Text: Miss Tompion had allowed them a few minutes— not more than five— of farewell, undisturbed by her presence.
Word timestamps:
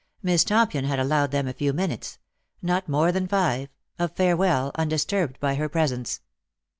Miss 0.23 0.43
Tompion 0.43 0.83
had 0.85 0.97
allowed 0.99 1.29
them 1.29 1.47
a 1.47 1.53
few 1.53 1.73
minutes— 1.73 2.17
not 2.63 2.89
more 2.89 3.11
than 3.11 3.27
five— 3.27 3.69
of 3.99 4.15
farewell, 4.15 4.71
undisturbed 4.73 5.39
by 5.39 5.53
her 5.53 5.69
presence. 5.69 6.21